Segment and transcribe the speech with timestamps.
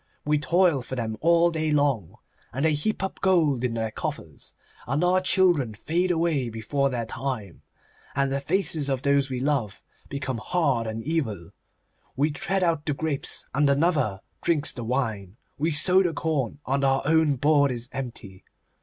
[0.25, 2.15] We toil for them all day long,
[2.51, 4.55] and they heap up gold in their coffers,
[4.87, 7.61] and our children fade away before their time,
[8.15, 11.51] and the faces of those we love become hard and evil.
[12.15, 15.37] We tread out the grapes, and another drinks the wine.
[15.59, 18.43] We sow the corn, and our own board is empty.